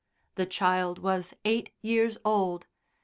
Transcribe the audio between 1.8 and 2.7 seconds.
years old.